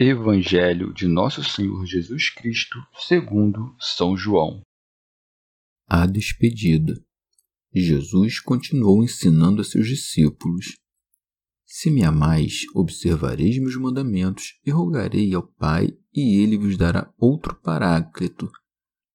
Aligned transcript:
Evangelho 0.00 0.94
de 0.94 1.08
Nosso 1.08 1.42
Senhor 1.42 1.84
Jesus 1.84 2.30
Cristo, 2.30 2.78
segundo 3.00 3.74
São 3.80 4.16
João. 4.16 4.62
A 5.88 6.06
despedida. 6.06 6.94
Jesus 7.74 8.38
continuou 8.38 9.02
ensinando 9.02 9.60
a 9.60 9.64
seus 9.64 9.88
discípulos: 9.88 10.76
Se 11.66 11.90
me 11.90 12.04
amais, 12.04 12.62
observareis 12.76 13.58
meus 13.58 13.74
mandamentos, 13.74 14.60
e 14.64 14.70
rogarei 14.70 15.34
ao 15.34 15.42
Pai, 15.42 15.88
e 16.14 16.40
ele 16.44 16.56
vos 16.56 16.76
dará 16.76 17.12
outro 17.18 17.60
Paráclito, 17.60 18.48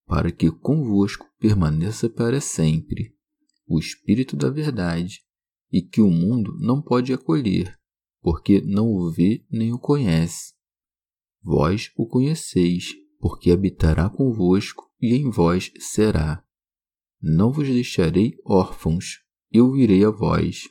para 0.05 0.33
que 0.33 0.51
convosco 0.51 1.25
permaneça 1.39 2.09
para 2.09 2.41
sempre, 2.41 3.15
o 3.65 3.79
Espírito 3.79 4.35
da 4.35 4.49
Verdade, 4.49 5.21
e 5.71 5.81
que 5.81 6.01
o 6.01 6.11
mundo 6.11 6.57
não 6.59 6.81
pode 6.81 7.13
acolher, 7.13 7.73
porque 8.19 8.59
não 8.59 8.89
o 8.89 9.09
vê 9.09 9.45
nem 9.49 9.71
o 9.71 9.79
conhece 9.79 10.52
Vós 11.43 11.91
o 11.97 12.07
conheceis, 12.07 12.93
porque 13.19 13.51
habitará 13.51 14.09
convosco 14.09 14.89
e 15.01 15.13
em 15.13 15.29
vós 15.29 15.71
será. 15.77 16.41
Não 17.21 17.51
vos 17.51 17.67
deixarei 17.67 18.37
órfãos, 18.45 19.21
eu 19.51 19.71
virei 19.73 20.05
a 20.05 20.09
vós. 20.09 20.69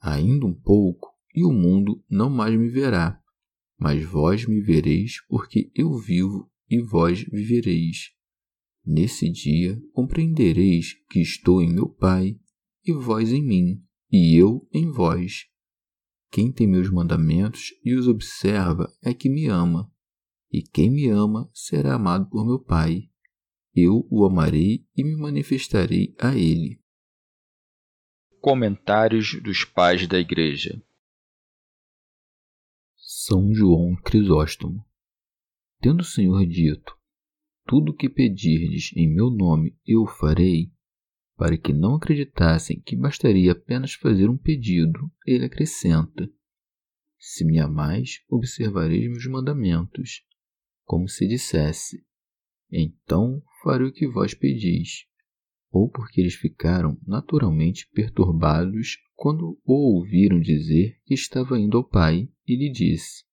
Ainda 0.00 0.44
um 0.44 0.54
pouco, 0.54 1.08
e 1.34 1.44
o 1.44 1.52
mundo 1.52 2.04
não 2.08 2.28
mais 2.28 2.58
me 2.58 2.68
verá, 2.68 3.18
mas 3.78 4.04
vós 4.04 4.46
me 4.46 4.60
vereis, 4.60 5.20
porque 5.28 5.70
eu 5.74 5.96
vivo 5.98 6.50
e 6.68 6.80
vós 6.80 7.22
vivereis. 7.24 8.10
Nesse 8.84 9.30
dia 9.30 9.80
compreendereis 9.92 10.92
que 11.10 11.20
estou 11.20 11.62
em 11.62 11.72
meu 11.72 11.88
Pai, 11.88 12.38
e 12.84 12.92
vós 12.92 13.32
em 13.32 13.42
mim, 13.42 13.82
e 14.10 14.36
eu 14.36 14.68
em 14.72 14.90
vós 14.90 15.46
quem 16.30 16.52
tem 16.52 16.66
meus 16.66 16.90
mandamentos 16.90 17.72
e 17.84 17.94
os 17.94 18.08
observa 18.08 18.92
é 19.02 19.14
que 19.14 19.28
me 19.28 19.46
ama, 19.46 19.90
e 20.52 20.62
quem 20.62 20.90
me 20.90 21.08
ama 21.08 21.50
será 21.52 21.94
amado 21.94 22.28
por 22.28 22.44
meu 22.44 22.58
Pai. 22.58 23.08
Eu 23.74 24.06
o 24.10 24.24
amarei 24.24 24.86
e 24.96 25.04
me 25.04 25.16
manifestarei 25.16 26.14
a 26.18 26.34
ele. 26.34 26.80
Comentários 28.40 29.40
dos 29.42 29.64
Pais 29.64 30.06
da 30.06 30.18
Igreja 30.18 30.82
São 32.96 33.52
João 33.52 33.96
Crisóstomo 33.96 34.86
Tendo 35.80 36.00
o 36.00 36.04
Senhor 36.04 36.46
dito, 36.46 36.96
tudo 37.66 37.92
o 37.92 37.94
que 37.94 38.08
pedirdes 38.08 38.92
em 38.96 39.12
meu 39.12 39.30
nome 39.30 39.76
eu 39.86 40.06
farei, 40.06 40.72
para 41.36 41.58
que 41.58 41.72
não 41.72 41.96
acreditassem 41.96 42.80
que 42.80 42.96
bastaria 42.96 43.52
apenas 43.52 43.92
fazer 43.92 44.28
um 44.28 44.38
pedido, 44.38 45.10
ele 45.26 45.44
acrescenta: 45.44 46.28
Se 47.18 47.44
me 47.44 47.58
amais, 47.58 48.22
observareis 48.28 49.10
meus 49.10 49.26
mandamentos, 49.26 50.24
como 50.84 51.08
se 51.08 51.28
dissesse: 51.28 52.02
Então 52.72 53.42
farei 53.62 53.88
o 53.88 53.92
que 53.92 54.08
vós 54.08 54.34
pedis. 54.34 55.04
Ou 55.70 55.90
porque 55.90 56.22
eles 56.22 56.34
ficaram 56.34 56.98
naturalmente 57.06 57.86
perturbados 57.92 58.96
quando 59.14 59.60
o 59.64 59.98
ouviram 59.98 60.40
dizer 60.40 60.98
que 61.04 61.12
estava 61.12 61.58
indo 61.58 61.76
ao 61.76 61.84
Pai, 61.84 62.30
e 62.46 62.56
lhe 62.56 62.72
disse: 62.72 63.24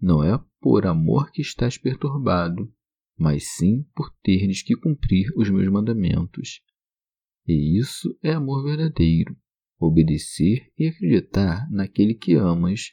Não 0.00 0.24
é 0.24 0.42
por 0.60 0.84
amor 0.84 1.30
que 1.30 1.42
estás 1.42 1.78
perturbado, 1.78 2.72
mas 3.16 3.54
sim 3.54 3.84
por 3.94 4.12
teres 4.20 4.62
que 4.62 4.74
cumprir 4.74 5.30
os 5.36 5.48
meus 5.48 5.68
mandamentos. 5.68 6.60
E 7.46 7.78
isso 7.78 8.18
é 8.22 8.32
amor 8.32 8.64
verdadeiro, 8.64 9.36
obedecer 9.78 10.72
e 10.76 10.88
acreditar 10.88 11.70
naquele 11.70 12.14
que 12.14 12.34
amas. 12.34 12.90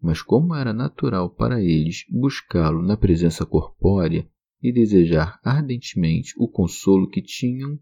Mas 0.00 0.22
como 0.22 0.54
era 0.54 0.72
natural 0.72 1.30
para 1.30 1.60
eles 1.62 2.04
buscá-lo 2.08 2.82
na 2.82 2.96
presença 2.96 3.44
corpórea 3.44 4.28
e 4.62 4.72
desejar 4.72 5.40
ardentemente 5.42 6.32
o 6.38 6.48
consolo 6.48 7.08
que 7.08 7.20
tinham, 7.20 7.78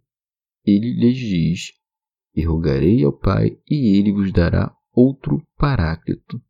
ele 0.64 0.92
lhes 0.94 1.18
diz: 1.18 1.72
E 2.34 2.44
rogarei 2.44 3.04
ao 3.04 3.12
Pai, 3.12 3.58
e 3.68 3.98
ele 3.98 4.12
vos 4.12 4.32
dará 4.32 4.74
outro 4.92 5.46
Paráclito. 5.56 6.40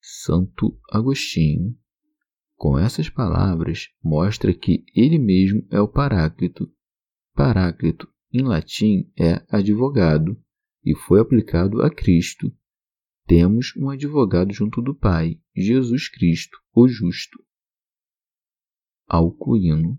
Santo 0.00 0.78
Agostinho. 0.90 1.76
Com 2.56 2.78
essas 2.78 3.10
palavras, 3.10 3.88
mostra 4.02 4.54
que 4.54 4.84
ele 4.94 5.18
mesmo 5.18 5.66
é 5.70 5.80
o 5.80 5.88
Paráclito 5.88 6.72
Paráclito, 7.34 8.12
em 8.30 8.42
latim, 8.42 9.10
é 9.18 9.44
advogado 9.48 10.38
e 10.84 10.94
foi 10.94 11.18
aplicado 11.18 11.82
a 11.82 11.90
Cristo. 11.90 12.54
Temos 13.26 13.74
um 13.76 13.88
advogado 13.88 14.52
junto 14.52 14.82
do 14.82 14.94
Pai, 14.94 15.40
Jesus 15.56 16.08
Cristo, 16.08 16.58
o 16.74 16.86
Justo. 16.86 17.42
Alcuíno, 19.06 19.98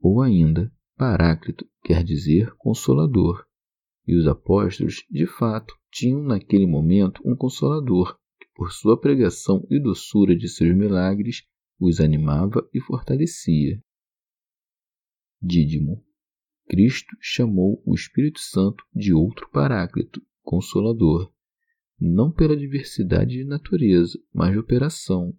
ou 0.00 0.22
ainda 0.22 0.72
Paráclito, 0.96 1.68
quer 1.82 2.04
dizer 2.04 2.54
consolador. 2.56 3.44
E 4.06 4.16
os 4.16 4.28
apóstolos, 4.28 5.04
de 5.10 5.26
fato, 5.26 5.76
tinham 5.90 6.22
naquele 6.22 6.66
momento 6.66 7.20
um 7.24 7.34
consolador 7.34 8.16
que, 8.38 8.46
por 8.54 8.70
sua 8.70 9.00
pregação 9.00 9.66
e 9.68 9.80
doçura 9.80 10.36
de 10.36 10.48
seus 10.48 10.76
milagres, 10.76 11.44
os 11.80 11.98
animava 11.98 12.68
e 12.72 12.80
fortalecia. 12.80 13.82
Dídimo 15.40 16.04
Cristo 16.68 17.16
chamou 17.20 17.82
o 17.84 17.94
Espírito 17.94 18.40
Santo 18.40 18.84
de 18.94 19.12
outro 19.12 19.48
Paráclito, 19.50 20.22
Consolador, 20.42 21.32
não 22.00 22.32
pela 22.32 22.56
diversidade 22.56 23.36
de 23.36 23.44
natureza, 23.44 24.18
mas 24.32 24.52
de 24.52 24.58
operação, 24.58 25.36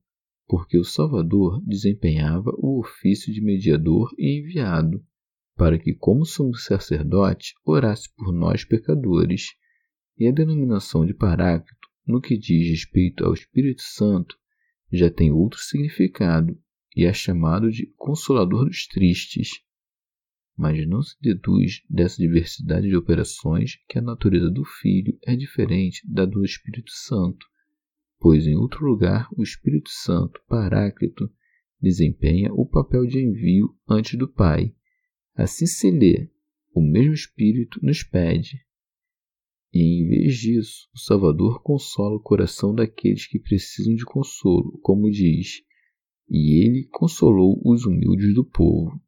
porque 0.47 0.78
o 0.78 0.84
Salvador 0.84 1.61
desempenhava 1.66 2.51
o 2.57 2.79
ofício 2.79 3.34
de 3.34 3.41
mediador 3.41 4.14
e 4.17 4.40
enviado, 4.40 5.03
para 5.55 5.78
que, 5.78 5.93
como 5.93 6.25
sumo 6.25 6.55
sacerdote, 6.55 7.53
orasse 7.66 8.14
por 8.16 8.31
nós 8.31 8.64
pecadores. 8.64 9.47
E 10.17 10.28
a 10.28 10.31
denominação 10.31 11.05
de 11.05 11.14
Paráclito, 11.14 11.87
no 12.05 12.22
que 12.22 12.37
diz 12.37 12.69
respeito 12.69 13.26
ao 13.26 13.34
Espírito 13.34 13.81
Santo, 13.81 14.37
já 14.91 15.09
tem 15.09 15.31
outro 15.31 15.59
significado 15.59 16.58
e 16.96 17.05
é 17.05 17.14
chamado 17.14 17.72
de 17.72 17.87
Consolador 17.97 18.66
dos 18.66 18.85
Tristes 18.85 19.64
mas 20.58 20.88
não 20.88 21.02
se 21.02 21.16
deduz 21.22 21.82
dessa 21.90 22.17
diversidade 22.17 22.88
de 22.88 22.96
operações 22.96 23.78
que 23.90 23.97
a 23.97 24.02
natureza 24.02 24.50
do 24.50 24.64
Filho 24.64 25.17
é 25.26 25.35
diferente 25.35 26.02
da 26.08 26.26
do 26.26 26.46
Espírito 26.46 26.91
Santo, 26.91 27.46
pois 28.20 28.46
em 28.46 28.55
outro 28.55 28.85
lugar 28.85 29.28
o 29.35 29.44
Espírito 29.44 29.90
Santo, 29.90 30.40
Paráclito, 30.47 31.29
desempenha 31.82 32.53
o 32.53 32.66
papel 32.66 33.05
de 33.05 33.20
envio 33.20 33.76
antes 33.90 34.17
do 34.17 34.28
Pai. 34.28 34.73
Assim 35.35 35.66
se 35.66 35.91
lê, 35.91 36.29
o 36.73 36.82
mesmo 36.82 37.14
Espírito 37.14 37.79
nos 37.84 38.03
pede. 38.03 38.64
E 39.73 40.02
em 40.02 40.08
vez 40.08 40.35
disso, 40.38 40.88
o 40.94 41.00
Salvador 41.00 41.61
consola 41.64 42.16
o 42.16 42.22
coração 42.22 42.76
daqueles 42.76 43.26
que 43.26 43.40
precisam 43.40 43.96
de 43.96 44.05
consolo, 44.05 44.79
como 44.84 45.09
diz, 45.09 45.64
e 46.29 46.64
ele 46.64 46.88
consolou 46.91 47.59
os 47.66 47.85
humildes 47.85 48.34
do 48.35 48.46
povo. 48.46 49.02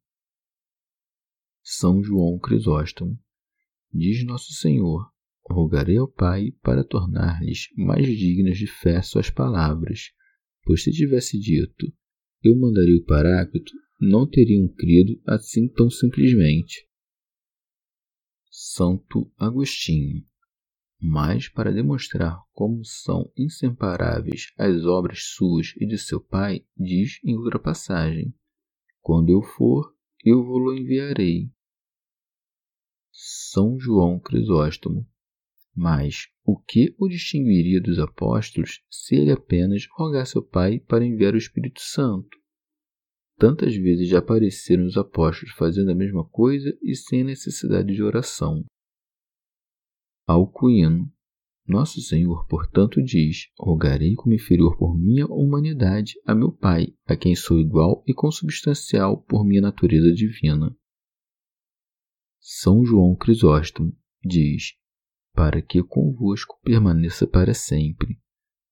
São 1.68 2.00
João 2.00 2.38
Crisóstomo. 2.38 3.18
Diz 3.92 4.24
Nosso 4.24 4.52
Senhor: 4.52 5.10
rogarei 5.50 5.96
ao 5.96 6.06
Pai 6.06 6.52
para 6.62 6.84
tornar-lhes 6.84 7.66
mais 7.76 8.06
dignas 8.06 8.56
de 8.56 8.68
fé 8.68 9.02
suas 9.02 9.30
palavras, 9.30 10.12
pois 10.62 10.84
se 10.84 10.92
tivesse 10.92 11.36
dito, 11.40 11.92
eu 12.40 12.56
mandarei 12.56 12.94
o 12.94 13.04
Paráclito, 13.04 13.72
não 14.00 14.30
teriam 14.30 14.68
crido 14.68 15.20
assim 15.26 15.66
tão 15.68 15.90
simplesmente. 15.90 16.88
Santo 18.48 19.28
Agostinho. 19.36 20.24
Mas, 21.00 21.48
para 21.48 21.72
demonstrar 21.72 22.38
como 22.52 22.84
são 22.84 23.28
inseparáveis 23.36 24.52
as 24.56 24.84
obras 24.84 25.34
suas 25.34 25.74
e 25.78 25.84
de 25.84 25.98
seu 25.98 26.20
Pai, 26.20 26.64
diz 26.76 27.18
em 27.24 27.36
outra 27.36 27.58
passagem: 27.58 28.32
Quando 29.00 29.30
eu 29.30 29.42
for, 29.42 29.92
eu 30.24 30.44
vou-lo 30.44 30.72
enviarei. 30.72 31.55
São 33.18 33.80
João 33.80 34.20
Crisóstomo. 34.20 35.08
Mas 35.74 36.28
o 36.44 36.58
que 36.58 36.94
o 36.98 37.08
distinguiria 37.08 37.80
dos 37.80 37.98
apóstolos 37.98 38.82
se 38.90 39.14
ele 39.14 39.32
apenas 39.32 39.86
rogasse 39.92 40.36
ao 40.36 40.44
Pai 40.44 40.80
para 40.80 41.04
enviar 41.04 41.32
o 41.32 41.38
Espírito 41.38 41.80
Santo? 41.80 42.36
Tantas 43.38 43.74
vezes 43.74 44.08
já 44.08 44.18
apareceram 44.18 44.84
os 44.84 44.98
apóstolos 44.98 45.54
fazendo 45.54 45.92
a 45.92 45.94
mesma 45.94 46.28
coisa 46.28 46.76
e 46.82 46.94
sem 46.94 47.24
necessidade 47.24 47.94
de 47.94 48.02
oração. 48.02 48.62
Alcuíno. 50.26 51.10
Nosso 51.66 52.02
Senhor, 52.02 52.46
portanto, 52.46 53.02
diz: 53.02 53.48
Rogarei 53.58 54.14
como 54.14 54.34
inferior 54.34 54.76
por 54.76 54.94
minha 54.94 55.26
humanidade 55.26 56.20
a 56.26 56.34
meu 56.34 56.52
Pai, 56.52 56.94
a 57.06 57.16
quem 57.16 57.34
sou 57.34 57.58
igual 57.58 58.04
e 58.06 58.12
consubstancial 58.12 59.22
por 59.22 59.42
minha 59.42 59.62
natureza 59.62 60.12
divina. 60.12 60.76
São 62.48 62.84
João 62.84 63.16
Crisóstomo 63.16 63.92
diz: 64.24 64.74
Para 65.34 65.60
que 65.60 65.82
convosco 65.82 66.60
permaneça 66.62 67.26
para 67.26 67.52
sempre, 67.52 68.20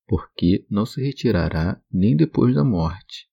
porque 0.07 0.65
não 0.71 0.87
se 0.87 1.03
retirará 1.03 1.83
nem 1.91 2.17
depois 2.17 2.55
da 2.55 2.63
morte 2.63 3.29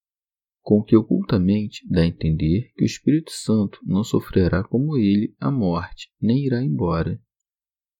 com 0.61 0.81
que 0.83 0.95
ocultamente 0.95 1.87
dá 1.89 2.01
a 2.01 2.07
entender 2.07 2.71
que 2.75 2.83
o 2.83 2.85
Espírito 2.85 3.31
Santo 3.31 3.79
não 3.83 4.03
sofrerá 4.03 4.63
como 4.63 4.95
ele 4.95 5.35
a 5.39 5.51
morte, 5.51 6.11
nem 6.21 6.45
irá 6.45 6.63
embora. 6.63 7.19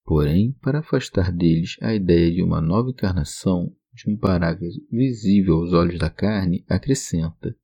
Porém, 0.04 0.54
para 0.62 0.80
afastar 0.80 1.32
deles 1.32 1.76
a 1.82 1.94
ideia 1.94 2.32
de 2.32 2.44
uma 2.44 2.62
nova 2.62 2.90
encarnação, 2.90 3.76
de 3.94 4.10
um 4.10 4.18
parágrafo 4.18 4.80
visível 4.90 5.56
aos 5.56 5.74
olhos 5.74 6.00
da 6.00 6.10
carne, 6.10 6.64
acrescenta: 6.68 7.56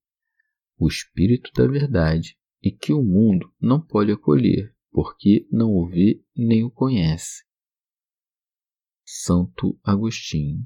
o 0.78 0.88
Espírito 0.88 1.52
da 1.56 1.68
Verdade, 1.68 2.37
e 2.62 2.72
que 2.72 2.94
o 2.94 3.04
mundo 3.04 3.52
não 3.60 3.80
pode 3.80 4.12
acolher, 4.12 4.74
porque 4.92 5.48
não 5.52 5.72
o 5.72 5.88
vê 5.88 6.24
nem 6.36 6.64
o 6.64 6.72
conhece. 6.72 7.44
Santo 9.06 9.80
Agostinho 9.84 10.66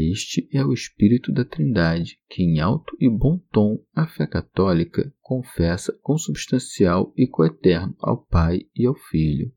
este 0.00 0.48
é 0.52 0.64
o 0.64 0.72
Espírito 0.72 1.32
da 1.32 1.44
Trindade, 1.44 2.20
que 2.28 2.42
em 2.42 2.60
alto 2.60 2.96
e 3.00 3.08
bom 3.08 3.38
tom 3.50 3.84
a 3.92 4.06
fé 4.06 4.28
católica 4.28 5.12
confessa 5.20 5.92
consubstancial 6.02 7.12
e 7.16 7.26
coeterno 7.26 7.96
ao 7.98 8.24
Pai 8.24 8.60
e 8.76 8.86
ao 8.86 8.94
Filho. 8.94 9.52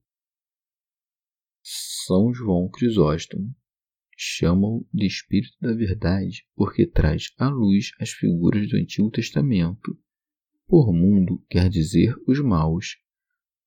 São 1.61 2.33
João 2.33 2.69
Crisóstomo 2.69 3.53
chamam 4.17 4.83
de 4.91 5.05
Espírito 5.05 5.55
da 5.61 5.75
Verdade 5.75 6.47
porque 6.55 6.87
traz 6.87 7.31
à 7.37 7.47
luz 7.47 7.91
as 7.99 8.09
figuras 8.09 8.67
do 8.67 8.77
Antigo 8.77 9.11
Testamento. 9.11 9.95
Por 10.71 10.93
mundo 10.93 11.43
quer 11.49 11.67
dizer 11.67 12.15
os 12.25 12.39
maus. 12.39 12.95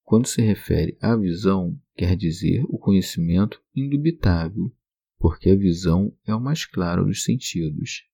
Quando 0.05 0.27
se 0.27 0.41
refere 0.41 0.97
à 1.03 1.15
visão, 1.15 1.79
quer 1.95 2.17
dizer 2.17 2.65
o 2.65 2.79
conhecimento 2.79 3.63
indubitável 3.77 4.75
porque 5.19 5.51
a 5.51 5.55
visão 5.55 6.17
é 6.27 6.35
o 6.35 6.41
mais 6.41 6.65
claro 6.65 7.05
dos 7.05 7.23
sentidos. 7.23 8.09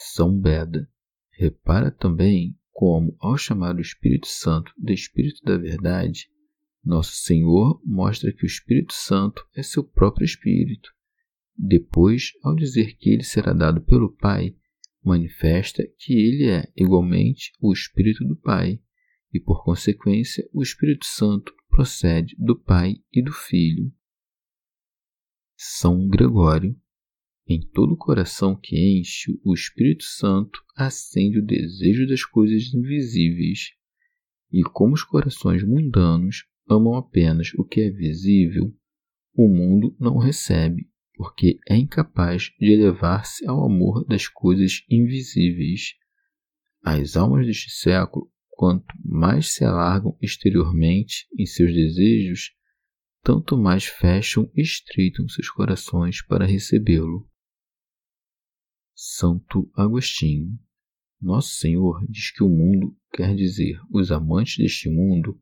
São 0.00 0.40
Beda 0.40 0.90
repara 1.30 1.90
também 1.90 2.58
como, 2.72 3.14
ao 3.20 3.36
chamar 3.36 3.76
o 3.76 3.82
Espírito 3.82 4.26
Santo 4.26 4.72
de 4.78 4.94
Espírito 4.94 5.42
da 5.44 5.58
Verdade, 5.58 6.30
nosso 6.82 7.12
Senhor 7.12 7.78
mostra 7.84 8.32
que 8.32 8.44
o 8.44 8.46
Espírito 8.46 8.94
Santo 8.94 9.46
é 9.54 9.62
seu 9.62 9.84
próprio 9.84 10.24
Espírito. 10.24 10.90
Depois, 11.54 12.30
ao 12.42 12.54
dizer 12.54 12.96
que 12.96 13.10
ele 13.10 13.22
será 13.22 13.52
dado 13.52 13.82
pelo 13.82 14.16
Pai, 14.16 14.56
manifesta 15.08 15.82
que 15.98 16.12
ele 16.12 16.48
é 16.48 16.70
igualmente 16.76 17.52
o 17.60 17.72
Espírito 17.72 18.24
do 18.24 18.36
Pai, 18.36 18.80
e 19.32 19.40
por 19.40 19.64
consequência, 19.64 20.48
o 20.52 20.62
Espírito 20.62 21.04
Santo 21.06 21.52
procede 21.68 22.36
do 22.38 22.56
Pai 22.56 22.96
e 23.12 23.22
do 23.22 23.32
Filho. 23.32 23.92
São 25.56 26.06
Gregório. 26.06 26.78
Em 27.46 27.60
todo 27.60 27.96
coração 27.96 28.54
que 28.54 28.76
enche, 28.76 29.40
o 29.42 29.54
Espírito 29.54 30.04
Santo 30.04 30.62
acende 30.76 31.38
o 31.38 31.44
desejo 31.44 32.06
das 32.06 32.24
coisas 32.24 32.72
invisíveis. 32.74 33.70
E 34.52 34.62
como 34.62 34.94
os 34.94 35.02
corações 35.02 35.62
mundanos 35.64 36.46
amam 36.68 36.94
apenas 36.94 37.52
o 37.54 37.64
que 37.64 37.80
é 37.80 37.90
visível, 37.90 38.74
o 39.34 39.48
mundo 39.48 39.96
não 39.98 40.16
o 40.16 40.20
recebe, 40.20 40.88
porque 41.18 41.58
é 41.68 41.76
incapaz 41.76 42.52
de 42.60 42.72
elevar-se 42.72 43.44
ao 43.44 43.64
amor 43.64 44.06
das 44.06 44.28
coisas 44.28 44.84
invisíveis. 44.88 45.96
As 46.80 47.16
almas 47.16 47.44
deste 47.44 47.72
século, 47.72 48.30
quanto 48.48 48.86
mais 49.04 49.52
se 49.52 49.64
alargam 49.64 50.16
exteriormente 50.22 51.26
em 51.36 51.44
seus 51.44 51.74
desejos, 51.74 52.52
tanto 53.20 53.58
mais 53.58 53.84
fecham 53.84 54.48
e 54.54 54.62
estreitam 54.62 55.28
seus 55.28 55.50
corações 55.50 56.24
para 56.24 56.46
recebê-lo. 56.46 57.28
Santo 58.94 59.68
Agostinho. 59.74 60.56
Nosso 61.20 61.56
Senhor 61.56 62.00
diz 62.08 62.30
que 62.30 62.44
o 62.44 62.48
mundo, 62.48 62.96
quer 63.12 63.34
dizer, 63.34 63.80
os 63.90 64.12
amantes 64.12 64.56
deste 64.56 64.88
mundo, 64.88 65.36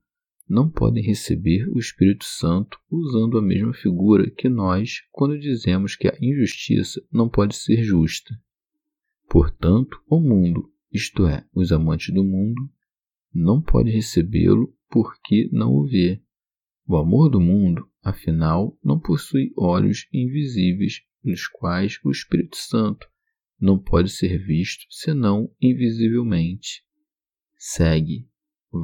não 0.48 0.70
podem 0.70 1.02
receber 1.02 1.68
o 1.68 1.78
Espírito 1.78 2.24
Santo 2.24 2.78
usando 2.90 3.38
a 3.38 3.42
mesma 3.42 3.74
figura 3.74 4.30
que 4.30 4.48
nós 4.48 5.02
quando 5.10 5.38
dizemos 5.38 5.96
que 5.96 6.08
a 6.08 6.16
injustiça 6.20 7.02
não 7.12 7.28
pode 7.28 7.56
ser 7.56 7.82
justa. 7.82 8.34
Portanto, 9.28 10.00
o 10.08 10.20
mundo, 10.20 10.70
isto 10.92 11.26
é, 11.26 11.44
os 11.54 11.72
amantes 11.72 12.14
do 12.14 12.22
mundo, 12.22 12.70
não 13.34 13.60
pode 13.60 13.90
recebê-lo 13.90 14.72
porque 14.88 15.48
não 15.52 15.72
o 15.72 15.84
vê, 15.84 16.22
o 16.88 16.96
amor 16.96 17.28
do 17.28 17.40
mundo, 17.40 17.88
afinal, 18.00 18.78
não 18.82 19.00
possui 19.00 19.52
olhos 19.56 20.06
invisíveis, 20.12 21.02
nos 21.22 21.48
quais 21.48 21.98
o 22.04 22.10
Espírito 22.12 22.56
Santo 22.56 23.08
não 23.60 23.76
pode 23.76 24.10
ser 24.10 24.38
visto 24.38 24.86
senão 24.88 25.50
invisivelmente. 25.60 26.84
Segue, 27.56 28.28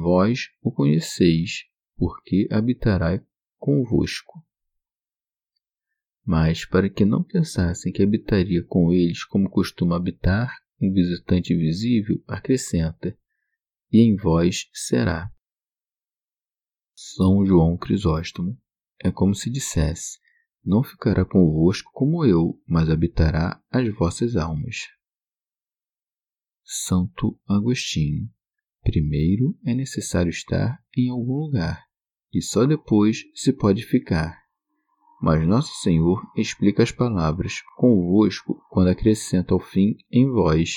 vós 0.01 0.49
o 0.61 0.71
conheceis, 0.71 1.65
porque 1.95 2.47
habitará 2.51 3.23
convosco. 3.57 4.43
Mas, 6.25 6.65
para 6.65 6.89
que 6.89 7.03
não 7.03 7.23
pensassem 7.23 7.91
que 7.91 8.01
habitaria 8.01 8.63
com 8.63 8.91
eles 8.91 9.25
como 9.25 9.49
costuma 9.49 9.97
habitar 9.97 10.55
um 10.81 10.91
visitante 10.91 11.55
visível, 11.55 12.21
acrescenta: 12.27 13.17
E 13.91 13.99
em 13.99 14.15
vós 14.15 14.69
será. 14.73 15.31
São 16.95 17.45
João 17.45 17.77
Crisóstomo. 17.77 18.57
É 19.03 19.11
como 19.11 19.35
se 19.35 19.49
dissesse: 19.49 20.19
Não 20.63 20.81
ficará 20.81 21.25
convosco 21.25 21.91
como 21.93 22.25
eu, 22.25 22.61
mas 22.65 22.89
habitará 22.89 23.61
as 23.69 23.93
vossas 23.93 24.35
almas. 24.37 24.77
Santo 26.63 27.37
Agostinho. 27.45 28.29
Primeiro 28.83 29.57
é 29.65 29.73
necessário 29.73 30.29
estar 30.29 30.77
em 30.97 31.09
algum 31.09 31.45
lugar, 31.45 31.83
e 32.33 32.41
só 32.41 32.65
depois 32.65 33.23
se 33.33 33.53
pode 33.53 33.83
ficar. 33.85 34.37
Mas 35.21 35.47
Nosso 35.47 35.73
Senhor 35.81 36.21
explica 36.35 36.83
as 36.83 36.91
palavras 36.91 37.61
convosco 37.77 38.61
quando 38.69 38.89
acrescenta 38.89 39.53
ao 39.53 39.59
fim 39.59 39.95
em 40.11 40.29
vós. 40.29 40.75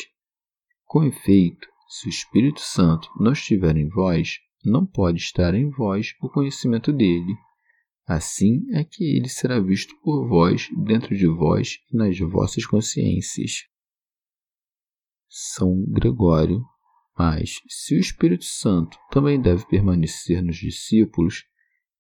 Com 0.85 1.03
efeito, 1.03 1.67
se 1.89 2.07
o 2.07 2.11
Espírito 2.11 2.61
Santo 2.61 3.09
não 3.19 3.33
estiver 3.33 3.77
em 3.77 3.89
vós, 3.89 4.39
não 4.65 4.87
pode 4.87 5.19
estar 5.19 5.55
em 5.55 5.69
vós 5.69 6.15
o 6.23 6.29
conhecimento 6.29 6.93
dele. 6.93 7.35
Assim 8.07 8.65
é 8.73 8.85
que 8.85 9.03
ele 9.17 9.29
será 9.29 9.59
visto 9.59 9.95
por 10.01 10.29
vós, 10.29 10.69
dentro 10.85 11.17
de 11.17 11.27
vós 11.27 11.79
e 11.93 11.97
nas 11.97 12.17
vossas 12.19 12.65
consciências. 12.65 13.65
São 15.29 15.85
Gregório. 15.89 16.65
Mas, 17.19 17.61
se 17.69 17.95
o 17.95 17.99
Espírito 17.99 18.45
Santo 18.45 18.99
também 19.11 19.41
deve 19.41 19.67
permanecer 19.67 20.43
nos 20.43 20.57
discípulos, 20.57 21.45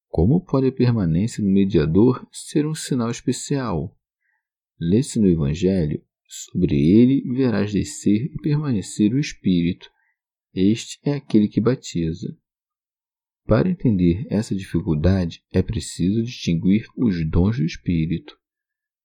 como 0.08 0.44
pode 0.44 0.66
a 0.66 0.73
permanência 0.73 1.42
no 1.42 1.50
mediador 1.50 2.26
ser 2.30 2.66
um 2.66 2.75
sinal 2.75 3.11
especial? 3.11 3.96
Lê-se 4.78 5.18
no 5.18 5.26
Evangelho, 5.26 6.02
sobre 6.26 6.75
ele 6.75 7.23
verás 7.35 7.73
descer 7.73 8.26
e 8.26 8.37
permanecer 8.42 9.12
o 9.14 9.18
Espírito. 9.18 9.90
Este 10.54 10.99
é 11.02 11.14
aquele 11.14 11.49
que 11.49 11.61
batiza. 11.61 12.37
Para 13.46 13.70
entender 13.70 14.26
essa 14.28 14.54
dificuldade, 14.54 15.42
é 15.52 15.62
preciso 15.62 16.23
distinguir 16.23 16.87
os 16.96 17.25
dons 17.30 17.56
do 17.56 17.64
Espírito. 17.64 18.37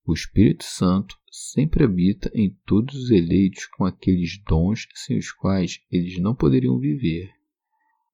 O 0.06 0.14
Espírito 0.14 0.64
Santo 0.64 1.16
sempre 1.32 1.84
habita 1.84 2.32
em 2.34 2.58
todos 2.66 2.96
os 2.96 3.12
eleitos 3.12 3.66
com 3.68 3.86
aqueles 3.86 4.42
dons 4.44 4.88
sem 4.96 5.18
os 5.18 5.32
quais 5.32 5.80
eles 5.92 6.20
não 6.20 6.36
poderiam 6.36 6.80
viver. 6.80 7.30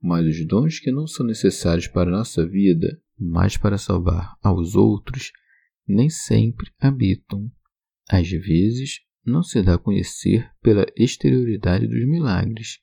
Mas 0.02 0.26
os 0.28 0.46
dons 0.46 0.80
que 0.80 0.92
não 0.92 1.08
são 1.08 1.26
necessários 1.26 1.88
para 1.88 2.10
a 2.10 2.18
nossa 2.18 2.46
vida, 2.46 3.02
mas 3.18 3.58
para 3.58 3.78
salvar 3.78 4.38
aos 4.44 4.76
outros, 4.76 5.32
nem 5.88 6.10
sempre 6.10 6.70
habitam. 6.80 7.50
Às 8.10 8.30
vezes, 8.30 9.02
não 9.26 9.42
se 9.42 9.62
dá 9.64 9.76
a 9.76 9.80
conhecer 9.80 10.52
pela 10.62 10.86
exterioridade 10.96 11.88
dos 11.88 12.08
milagres, 12.08 12.80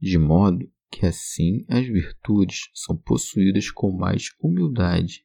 de 0.00 0.18
modo 0.18 0.70
que 0.90 1.06
assim 1.06 1.64
as 1.68 1.86
virtudes 1.86 2.70
são 2.72 2.96
possuídas 2.96 3.70
com 3.70 3.90
mais 3.90 4.28
humildade 4.40 5.24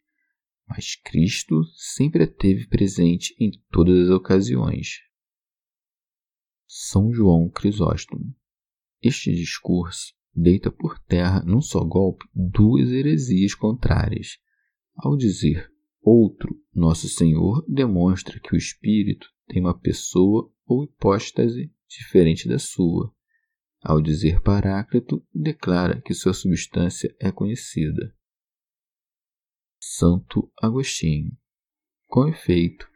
mas 0.70 0.96
Cristo 0.96 1.64
sempre 1.76 2.24
a 2.24 2.28
teve 2.28 2.68
presente 2.68 3.36
em 3.40 3.50
todas 3.72 4.08
as 4.08 4.10
ocasiões. 4.12 5.00
São 6.68 7.12
João 7.12 7.50
Crisóstomo. 7.50 8.36
Este 9.02 9.34
discurso 9.34 10.14
deita 10.36 10.72
por 10.72 11.00
terra 11.00 11.42
num 11.44 11.62
só 11.62 11.84
golpe 11.84 12.24
duas 12.36 12.92
heresias 12.92 13.56
contrárias. 13.56 14.38
Ao 14.96 15.18
dizer 15.18 15.68
outro, 16.02 16.56
Nosso 16.72 17.10
Senhor 17.10 17.66
demonstra 17.68 18.40
que 18.40 18.54
o 18.54 18.58
Espírito 18.58 19.28
tem 19.48 19.62
uma 19.62 19.78
pessoa 19.78 20.54
ou 20.68 20.84
hipóstase 20.84 21.74
diferente 21.88 22.48
da 22.48 22.60
sua. 22.60 23.12
Ao 23.82 24.00
dizer 24.00 24.42
Paráclito, 24.42 25.26
declara 25.34 26.00
que 26.02 26.14
sua 26.14 26.34
substância 26.34 27.14
é 27.20 27.32
conhecida. 27.32 28.14
Santo 30.00 30.50
Agostinho. 30.58 31.34
Com 32.08 32.26
efeito, 32.30 32.88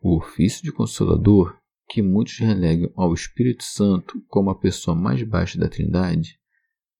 o 0.00 0.16
ofício 0.16 0.60
de 0.64 0.72
consolador, 0.72 1.56
que 1.88 2.02
muitos 2.02 2.36
relegam 2.38 2.90
ao 2.96 3.14
Espírito 3.14 3.62
Santo 3.62 4.20
como 4.26 4.50
a 4.50 4.58
pessoa 4.58 4.96
mais 4.96 5.22
baixa 5.22 5.56
da 5.56 5.68
Trindade, 5.68 6.36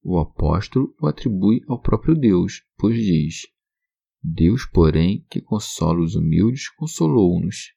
o 0.00 0.16
apóstolo 0.20 0.94
o 1.02 1.08
atribui 1.08 1.60
ao 1.66 1.82
próprio 1.82 2.14
Deus, 2.14 2.62
pois 2.78 2.94
diz: 3.04 3.48
Deus, 4.22 4.64
porém, 4.64 5.26
que 5.28 5.40
consola 5.40 6.04
os 6.04 6.14
humildes, 6.14 6.70
consolou-nos. 6.76 7.74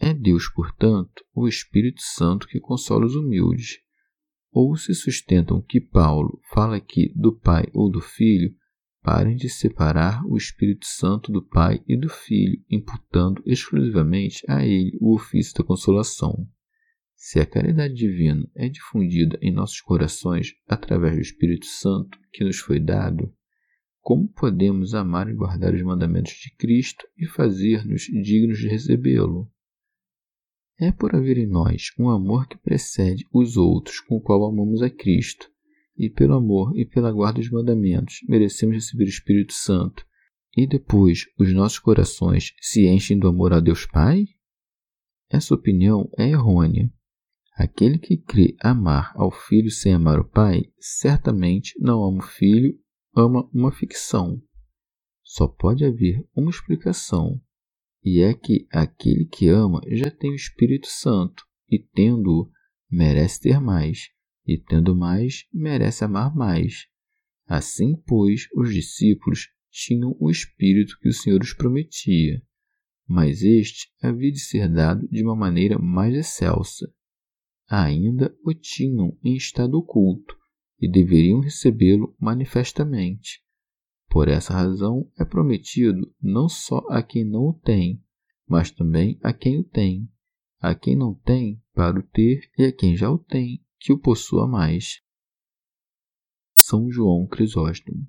É 0.00 0.12
Deus, 0.12 0.52
portanto, 0.52 1.24
o 1.32 1.46
Espírito 1.46 2.02
Santo 2.02 2.48
que 2.48 2.58
consola 2.58 3.06
os 3.06 3.14
humildes. 3.14 3.78
Ou 4.50 4.76
se 4.76 4.92
sustentam 4.96 5.62
que 5.62 5.80
Paulo 5.80 6.40
fala 6.52 6.74
aqui 6.74 7.12
do 7.14 7.38
Pai 7.38 7.68
ou 7.72 7.88
do 7.88 8.00
Filho, 8.00 8.52
Parem 9.10 9.36
de 9.36 9.48
separar 9.48 10.22
o 10.26 10.36
Espírito 10.36 10.84
Santo 10.84 11.32
do 11.32 11.42
Pai 11.42 11.82
e 11.88 11.96
do 11.96 12.10
Filho, 12.10 12.62
imputando 12.68 13.42
exclusivamente 13.46 14.44
a 14.46 14.62
ele 14.62 14.98
o 15.00 15.14
ofício 15.14 15.54
da 15.54 15.64
consolação. 15.64 16.46
Se 17.16 17.40
a 17.40 17.46
caridade 17.46 17.94
divina 17.94 18.46
é 18.54 18.68
difundida 18.68 19.38
em 19.40 19.50
nossos 19.50 19.80
corações 19.80 20.52
através 20.68 21.14
do 21.14 21.22
Espírito 21.22 21.64
Santo 21.64 22.18
que 22.30 22.44
nos 22.44 22.58
foi 22.58 22.78
dado, 22.78 23.32
como 24.02 24.28
podemos 24.28 24.92
amar 24.92 25.26
e 25.30 25.34
guardar 25.34 25.72
os 25.72 25.82
mandamentos 25.82 26.34
de 26.34 26.54
Cristo 26.54 27.08
e 27.16 27.26
fazer-nos 27.26 28.02
dignos 28.02 28.58
de 28.58 28.68
recebê-lo? 28.68 29.50
É 30.78 30.92
por 30.92 31.16
haver 31.16 31.38
em 31.38 31.46
nós 31.46 31.92
um 31.98 32.10
amor 32.10 32.46
que 32.46 32.58
precede 32.58 33.24
os 33.32 33.56
outros 33.56 34.00
com 34.00 34.16
o 34.16 34.20
qual 34.20 34.44
amamos 34.44 34.82
a 34.82 34.90
Cristo 34.90 35.50
e 35.98 36.08
pelo 36.08 36.34
amor 36.34 36.74
e 36.78 36.86
pela 36.86 37.10
guarda 37.10 37.40
dos 37.40 37.50
mandamentos 37.50 38.20
merecemos 38.28 38.76
receber 38.76 39.04
o 39.04 39.08
Espírito 39.08 39.52
Santo, 39.52 40.06
e 40.56 40.66
depois 40.66 41.26
os 41.38 41.52
nossos 41.52 41.78
corações 41.78 42.52
se 42.60 42.86
enchem 42.86 43.18
do 43.18 43.28
amor 43.28 43.52
a 43.52 43.60
Deus 43.60 43.84
Pai? 43.86 44.24
Essa 45.30 45.54
opinião 45.54 46.08
é 46.16 46.28
errônea. 46.30 46.90
Aquele 47.54 47.98
que 47.98 48.16
crê 48.16 48.56
amar 48.62 49.12
ao 49.16 49.32
filho 49.32 49.70
sem 49.70 49.92
amar 49.92 50.20
o 50.20 50.28
pai, 50.28 50.62
certamente 50.78 51.74
não 51.80 52.04
ama 52.04 52.18
o 52.18 52.26
filho, 52.26 52.78
ama 53.16 53.48
uma 53.52 53.72
ficção. 53.72 54.40
Só 55.24 55.48
pode 55.48 55.84
haver 55.84 56.24
uma 56.34 56.50
explicação, 56.50 57.40
e 58.04 58.22
é 58.22 58.32
que 58.32 58.66
aquele 58.72 59.26
que 59.26 59.48
ama 59.48 59.80
já 59.88 60.10
tem 60.10 60.30
o 60.30 60.36
Espírito 60.36 60.86
Santo, 60.86 61.44
e 61.68 61.78
tendo-o, 61.78 62.48
merece 62.90 63.40
ter 63.40 63.60
mais 63.60 64.08
e 64.48 64.56
tendo 64.56 64.96
mais, 64.96 65.46
merece 65.52 66.02
amar 66.02 66.34
mais. 66.34 66.86
Assim, 67.46 67.94
pois, 68.06 68.48
os 68.56 68.72
discípulos 68.72 69.50
tinham 69.70 70.16
o 70.18 70.30
Espírito 70.30 70.98
que 71.02 71.10
o 71.10 71.12
Senhor 71.12 71.42
os 71.42 71.52
prometia, 71.52 72.42
mas 73.06 73.42
este 73.42 73.92
havia 74.02 74.32
de 74.32 74.40
ser 74.40 74.66
dado 74.66 75.06
de 75.08 75.22
uma 75.22 75.36
maneira 75.36 75.78
mais 75.78 76.14
excelsa. 76.14 76.90
Ainda 77.68 78.34
o 78.42 78.54
tinham 78.54 79.14
em 79.22 79.36
estado 79.36 79.76
oculto 79.76 80.34
e 80.80 80.90
deveriam 80.90 81.40
recebê-lo 81.40 82.16
manifestamente. 82.18 83.42
Por 84.08 84.28
essa 84.28 84.54
razão 84.54 85.10
é 85.18 85.26
prometido 85.26 86.10
não 86.22 86.48
só 86.48 86.82
a 86.88 87.02
quem 87.02 87.22
não 87.22 87.48
o 87.48 87.52
tem, 87.52 88.02
mas 88.48 88.70
também 88.70 89.18
a 89.22 89.34
quem 89.34 89.58
o 89.58 89.64
tem, 89.64 90.08
a 90.58 90.74
quem 90.74 90.96
não 90.96 91.12
tem 91.12 91.62
para 91.74 91.98
o 91.98 92.02
ter 92.02 92.50
e 92.56 92.64
a 92.64 92.72
quem 92.72 92.96
já 92.96 93.10
o 93.10 93.18
tem 93.18 93.62
que 93.78 93.92
o 93.92 93.98
possua 93.98 94.46
mais. 94.46 95.00
São 96.54 96.90
João 96.90 97.26
Crisóstomo. 97.26 98.06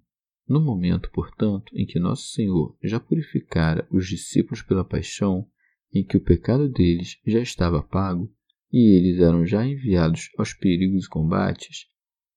No 0.47 0.59
momento, 0.59 1.11
portanto, 1.11 1.71
em 1.75 1.85
que 1.85 1.99
Nosso 1.99 2.29
Senhor 2.29 2.75
já 2.83 2.99
purificara 2.99 3.87
os 3.91 4.07
discípulos 4.07 4.63
pela 4.63 4.83
paixão, 4.83 5.47
em 5.93 6.03
que 6.03 6.17
o 6.17 6.23
pecado 6.23 6.67
deles 6.67 7.19
já 7.25 7.39
estava 7.39 7.83
pago 7.83 8.33
e 8.71 8.95
eles 8.97 9.19
eram 9.19 9.45
já 9.45 9.65
enviados 9.65 10.29
aos 10.37 10.53
perigos 10.53 11.05
e 11.05 11.09
combates, 11.09 11.87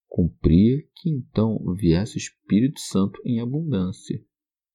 cumpria 0.06 0.82
que 0.96 1.10
então 1.10 1.58
viesse 1.74 2.16
o 2.16 2.18
Espírito 2.18 2.80
Santo 2.80 3.20
em 3.24 3.40
abundância. 3.40 4.22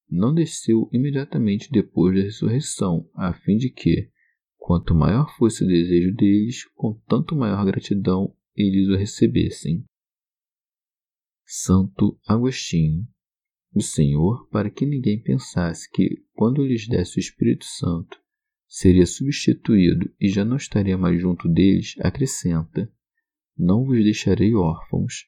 Não 0.09 0.33
desceu 0.33 0.89
imediatamente 0.91 1.69
depois 1.71 2.15
da 2.15 2.23
ressurreição, 2.23 3.09
a 3.13 3.33
fim 3.33 3.57
de 3.57 3.69
que, 3.69 4.09
quanto 4.57 4.95
maior 4.95 5.29
fosse 5.37 5.63
o 5.63 5.67
desejo 5.67 6.15
deles, 6.15 6.65
com 6.75 6.93
tanto 7.07 7.35
maior 7.35 7.65
gratidão 7.65 8.33
eles 8.57 8.89
o 8.89 8.97
recebessem. 8.97 9.85
Santo 11.45 12.19
Agostinho. 12.27 13.07
O 13.73 13.81
Senhor, 13.81 14.49
para 14.49 14.71
que 14.71 14.85
ninguém 14.85 15.21
pensasse 15.21 15.89
que, 15.91 16.25
quando 16.33 16.65
lhes 16.65 16.87
desse 16.87 17.19
o 17.19 17.21
Espírito 17.21 17.65
Santo, 17.65 18.17
seria 18.67 19.05
substituído 19.05 20.11
e 20.19 20.29
já 20.29 20.43
não 20.43 20.57
estaria 20.57 20.97
mais 20.97 21.21
junto 21.21 21.47
deles, 21.47 21.93
acrescenta: 21.99 22.91
Não 23.55 23.85
vos 23.85 24.03
deixarei 24.03 24.55
órfãos. 24.55 25.27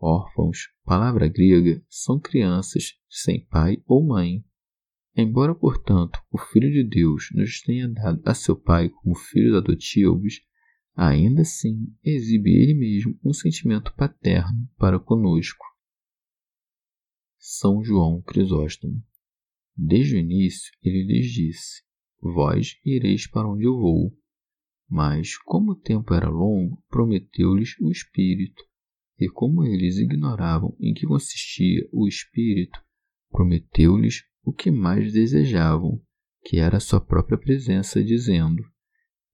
Órfãos, 0.00 0.68
palavra 0.84 1.26
grega, 1.28 1.84
são 1.88 2.20
crianças 2.20 2.94
sem 3.08 3.44
pai 3.46 3.82
ou 3.86 4.06
mãe. 4.06 4.44
Embora, 5.16 5.54
portanto, 5.54 6.18
o 6.30 6.38
Filho 6.38 6.70
de 6.70 6.84
Deus 6.84 7.28
nos 7.32 7.60
tenha 7.60 7.88
dado 7.88 8.20
a 8.24 8.34
seu 8.34 8.56
Pai 8.56 8.88
como 8.88 9.14
filhos 9.14 9.54
adotivos, 9.54 10.40
ainda 10.94 11.42
assim 11.42 11.92
exibe 12.02 12.50
ele 12.50 12.74
mesmo 12.74 13.18
um 13.24 13.32
sentimento 13.32 13.92
paterno 13.94 14.68
para 14.76 14.98
conosco. 15.00 15.64
São 17.38 17.82
João 17.82 18.22
Crisóstomo. 18.22 19.02
Desde 19.76 20.14
o 20.14 20.18
início 20.18 20.72
ele 20.82 21.02
lhes 21.04 21.30
disse: 21.32 21.82
Vós 22.22 22.78
ireis 22.84 23.26
para 23.26 23.48
onde 23.48 23.64
eu 23.64 23.76
vou. 23.76 24.16
Mas, 24.88 25.36
como 25.38 25.72
o 25.72 25.76
tempo 25.76 26.14
era 26.14 26.28
longo, 26.28 26.82
prometeu-lhes 26.88 27.78
o 27.80 27.90
Espírito. 27.90 28.62
E 29.18 29.28
como 29.28 29.64
eles 29.64 29.98
ignoravam 29.98 30.76
em 30.80 30.92
que 30.92 31.06
consistia 31.06 31.88
o 31.92 32.06
Espírito, 32.06 32.78
prometeu-lhes 33.30 34.24
o 34.44 34.52
que 34.52 34.70
mais 34.70 35.12
desejavam, 35.12 36.00
que 36.44 36.58
era 36.58 36.76
a 36.76 36.80
sua 36.80 37.00
própria 37.00 37.38
presença, 37.38 38.02
dizendo: 38.02 38.62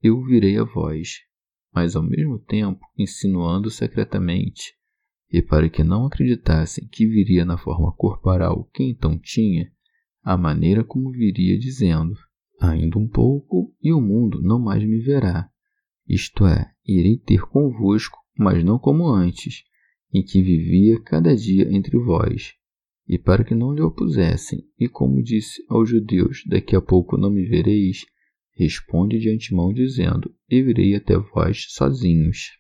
Eu 0.03 0.23
virei 0.25 0.57
a 0.57 0.65
vós 0.65 1.30
mas 1.75 1.95
ao 1.95 2.03
mesmo 2.03 2.39
tempo 2.39 2.81
insinuando 2.99 3.71
secretamente, 3.71 4.75
e 5.33 5.41
para 5.41 5.69
que 5.69 5.85
não 5.85 6.07
acreditassem 6.07 6.89
que 6.89 7.07
viria 7.07 7.45
na 7.45 7.57
forma 7.57 7.93
corporal 7.93 8.69
que 8.73 8.83
então 8.83 9.19
tinha, 9.19 9.71
a 10.23 10.37
maneira 10.37 10.85
como 10.85 11.11
viria 11.11 11.59
dizendo: 11.59 12.15
Ainda 12.61 12.99
um 12.99 13.09
pouco 13.09 13.75
e 13.83 13.93
o 13.93 14.01
mundo 14.01 14.43
não 14.43 14.59
mais 14.59 14.85
me 14.85 14.99
verá. 14.99 15.49
Isto 16.07 16.45
é, 16.45 16.73
irei 16.85 17.17
ter 17.17 17.43
convosco, 17.43 18.19
mas 18.37 18.63
não 18.65 18.79
como 18.79 19.09
antes, 19.09 19.65
em 20.13 20.23
que 20.23 20.43
vivia 20.43 21.01
cada 21.01 21.35
dia 21.35 21.73
entre 21.73 21.97
vós. 21.99 22.55
E 23.09 23.19
para 23.19 23.45
que 23.45 23.55
não 23.55 23.73
lhe 23.73 23.81
opusessem, 23.81 24.65
e 24.79 24.89
como 24.89 25.23
disse 25.23 25.65
aos 25.69 25.89
judeus: 25.89 26.43
Daqui 26.47 26.77
a 26.77 26.81
pouco 26.81 27.17
não 27.17 27.31
me 27.31 27.45
vereis, 27.45 28.05
responde 28.53 29.19
de 29.19 29.31
antemão 29.31 29.73
dizendo: 29.73 30.35
Eu 30.49 30.65
virei 30.67 30.95
até 30.95 31.17
vós 31.17 31.67
sozinhos. 31.71 32.59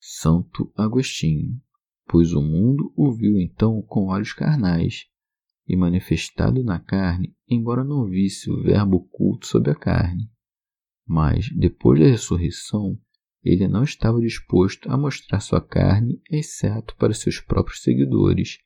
Santo 0.00 0.72
Agostinho. 0.76 1.60
pois 2.06 2.32
o 2.32 2.40
mundo 2.40 2.92
o 2.96 3.12
viu 3.12 3.38
então 3.38 3.82
com 3.82 4.06
olhos 4.06 4.32
carnais, 4.32 5.04
e 5.66 5.76
manifestado 5.76 6.64
na 6.64 6.80
carne, 6.80 7.36
embora 7.46 7.84
não 7.84 8.08
visse 8.08 8.50
o 8.50 8.62
Verbo 8.62 8.96
oculto 8.96 9.46
sob 9.46 9.70
a 9.70 9.74
carne. 9.74 10.30
Mas, 11.06 11.50
depois 11.50 12.00
da 12.00 12.06
ressurreição, 12.06 12.98
ele 13.44 13.68
não 13.68 13.82
estava 13.82 14.20
disposto 14.20 14.90
a 14.90 14.96
mostrar 14.96 15.40
sua 15.40 15.60
carne, 15.60 16.20
exceto 16.30 16.96
para 16.96 17.12
seus 17.12 17.40
próprios 17.40 17.82
seguidores, 17.82 18.58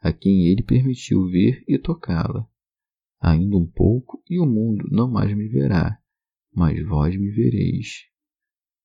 a 0.00 0.12
quem 0.12 0.46
ele 0.46 0.62
permitiu 0.62 1.26
ver 1.26 1.64
e 1.66 1.78
tocá-la. 1.78 2.46
Ainda 3.22 3.56
um 3.56 3.66
pouco, 3.66 4.20
e 4.28 4.40
o 4.40 4.44
mundo 4.44 4.88
não 4.90 5.08
mais 5.08 5.32
me 5.32 5.46
verá, 5.46 5.96
mas 6.52 6.84
vós 6.84 7.16
me 7.16 7.30
vereis. 7.30 8.08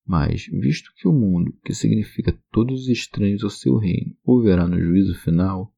Mas, 0.05 0.45
visto 0.45 0.93
que 0.95 1.07
o 1.07 1.11
mundo, 1.11 1.51
que 1.65 1.73
significa 1.73 2.37
todos 2.51 2.83
os 2.83 2.87
estranhos 2.87 3.43
ao 3.43 3.49
seu 3.49 3.77
reino, 3.77 4.15
o 4.23 4.39
verá 4.43 4.67
no 4.67 4.79
juízo 4.79 5.15
final, 5.15 5.73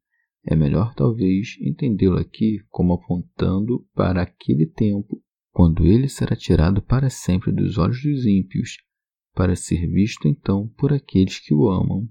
é 0.46 0.58
melhor 0.58 0.94
talvez 0.94 1.58
entendê-lo 1.62 2.18
aqui 2.18 2.60
como 2.70 2.94
apontando 2.94 3.88
para 3.96 4.24
aquele 4.24 4.66
tempo 4.66 5.24
quando 5.52 5.86
ele 5.86 6.10
será 6.10 6.36
tirado 6.36 6.82
para 6.82 7.10
sempre 7.10 7.54
dos 7.54 7.78
olhos 7.78 8.04
dos 8.04 8.26
ímpios, 8.26 8.78
para 9.34 9.56
ser 9.56 9.88
visto 9.88 10.28
então 10.28 10.68
por 10.78 10.92
aqueles 10.92 11.40
que 11.40 11.54
o 11.54 11.70
amam. 11.70 12.10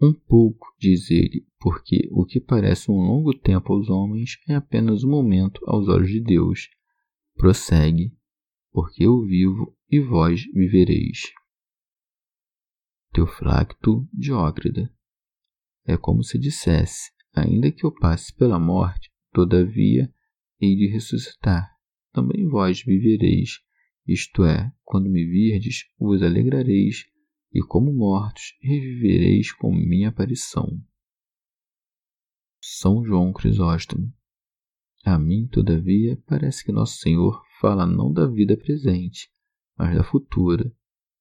Um 0.00 0.12
pouco, 0.12 0.74
diz 0.78 1.10
ele, 1.10 1.46
porque 1.58 2.08
o 2.10 2.26
que 2.26 2.38
parece 2.38 2.90
um 2.90 2.96
longo 2.96 3.32
tempo 3.32 3.72
aos 3.72 3.88
homens 3.88 4.38
é 4.46 4.54
apenas 4.54 5.02
um 5.02 5.10
momento 5.10 5.60
aos 5.66 5.88
olhos 5.88 6.10
de 6.10 6.20
Deus. 6.20 6.68
Prossegue, 7.34 8.14
porque 8.72 9.04
eu 9.04 9.24
vivo 9.24 9.74
e 9.90 9.98
vós 9.98 10.44
vivereis. 10.52 11.32
Teofracto 13.12 14.06
Diócrida. 14.12 14.92
É 15.86 15.96
como 15.96 16.22
se 16.22 16.38
dissesse: 16.38 17.10
ainda 17.34 17.72
que 17.72 17.86
eu 17.86 17.90
passe 17.90 18.34
pela 18.34 18.58
morte, 18.58 19.10
todavia 19.32 20.12
hei 20.60 20.76
de 20.76 20.88
ressuscitar. 20.88 21.70
Também 22.12 22.46
vós 22.48 22.82
vivereis, 22.82 23.60
isto 24.06 24.44
é, 24.44 24.72
quando 24.84 25.08
me 25.08 25.24
virdes, 25.24 25.84
vos 25.98 26.22
alegrareis, 26.22 27.06
e 27.56 27.62
como 27.62 27.90
mortos, 27.90 28.54
revivereis 28.60 29.50
com 29.50 29.72
minha 29.72 30.10
aparição. 30.10 30.78
São 32.60 33.02
João 33.02 33.32
Crisóstomo. 33.32 34.12
A 35.02 35.18
mim, 35.18 35.48
todavia, 35.48 36.22
parece 36.26 36.62
que 36.62 36.70
Nosso 36.70 36.98
Senhor 36.98 37.42
fala 37.58 37.86
não 37.86 38.12
da 38.12 38.26
vida 38.26 38.58
presente, 38.58 39.30
mas 39.74 39.96
da 39.96 40.04
futura. 40.04 40.70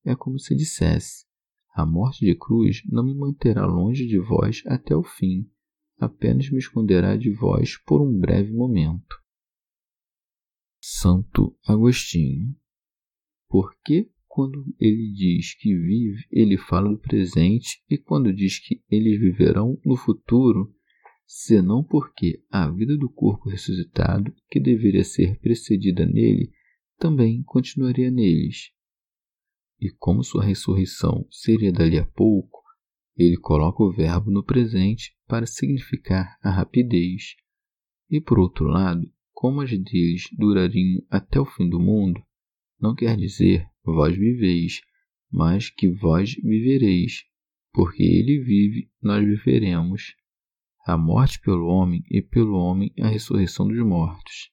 É 0.03 0.13
como 0.13 0.37
se 0.37 0.53
dissesse: 0.55 1.25
A 1.73 1.85
morte 1.85 2.25
de 2.25 2.35
cruz 2.35 2.81
não 2.85 3.05
me 3.05 3.15
manterá 3.15 3.65
longe 3.65 4.05
de 4.05 4.19
vós 4.19 4.61
até 4.65 4.93
o 4.93 5.03
fim, 5.03 5.49
apenas 5.97 6.49
me 6.49 6.57
esconderá 6.57 7.15
de 7.15 7.31
vós 7.31 7.77
por 7.77 8.01
um 8.01 8.19
breve 8.19 8.51
momento. 8.51 9.23
Santo 10.81 11.57
Agostinho. 11.65 12.53
Por 13.47 13.73
que, 13.85 14.11
quando 14.35 14.65
ele 14.77 15.13
diz 15.13 15.55
que 15.55 15.73
vive, 15.73 16.27
ele 16.29 16.57
fala 16.57 16.89
do 16.89 16.99
presente, 16.99 17.81
e 17.89 17.97
quando 17.97 18.33
diz 18.33 18.59
que 18.59 18.83
eles 18.91 19.17
viverão 19.17 19.79
no 19.85 19.95
futuro, 19.95 20.75
senão 21.25 21.81
porque 21.81 22.43
a 22.51 22.69
vida 22.69 22.97
do 22.97 23.09
corpo 23.09 23.49
ressuscitado, 23.49 24.35
que 24.49 24.59
deveria 24.59 25.05
ser 25.05 25.39
precedida 25.39 26.05
nele, 26.05 26.51
também 26.99 27.43
continuaria 27.43 28.11
neles. 28.11 28.73
E 29.79 29.89
como 29.89 30.21
sua 30.21 30.43
ressurreição 30.43 31.25
seria 31.31 31.71
dali 31.71 31.97
a 31.97 32.05
pouco, 32.05 32.61
ele 33.15 33.37
coloca 33.37 33.81
o 33.83 33.93
verbo 33.93 34.29
no 34.29 34.43
presente 34.43 35.15
para 35.27 35.45
significar 35.45 36.37
a 36.43 36.51
rapidez. 36.51 37.37
E 38.09 38.19
por 38.19 38.37
outro 38.37 38.65
lado, 38.65 39.09
como 39.31 39.61
as 39.61 39.69
deles 39.69 40.23
durariam 40.37 41.01
até 41.09 41.39
o 41.39 41.45
fim 41.45 41.69
do 41.69 41.79
mundo, 41.79 42.21
não 42.77 42.93
quer 42.93 43.15
dizer 43.15 43.73
vós 43.85 44.15
viveis, 44.17 44.81
mas 45.31 45.69
que 45.69 45.89
vós 45.89 46.33
vivereis, 46.35 47.23
porque 47.73 48.03
ele 48.03 48.39
vive, 48.39 48.89
nós 49.01 49.23
viveremos. 49.23 50.15
A 50.85 50.97
morte 50.97 51.39
pelo 51.41 51.65
homem 51.67 52.03
e 52.11 52.21
pelo 52.21 52.55
homem 52.55 52.93
a 52.99 53.07
ressurreição 53.07 53.67
dos 53.67 53.79
mortos. 53.79 54.51